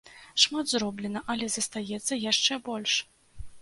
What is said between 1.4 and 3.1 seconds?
застаецца яшчэ больш!